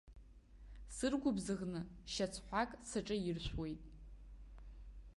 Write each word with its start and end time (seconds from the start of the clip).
Сыргәыбзыӷны 0.95 1.81
шьацҳәак 2.11 2.71
саҿаиршәуеит. 2.89 3.81